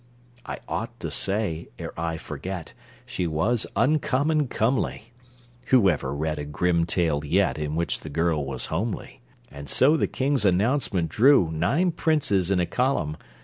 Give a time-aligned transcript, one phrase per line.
[0.47, 2.73] I ought to say, ere I forget,
[3.05, 5.13] She was uncommon comely
[5.67, 9.97] (Who ever read a Grimm tale yet, In which the girl was homely?) And so
[9.97, 13.15] the King's announcement drew Nine princes in a column.